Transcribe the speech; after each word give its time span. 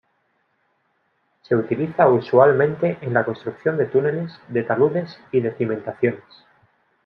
Se 1.43 1.55
utiliza 1.55 2.09
usualmente 2.09 2.97
en 3.01 3.13
la 3.13 3.23
construcción 3.23 3.77
de 3.77 3.85
túneles, 3.85 4.33
de 4.47 4.63
taludes 4.63 5.19
y 5.31 5.41
de 5.41 5.51
cimentaciones. 5.51 6.23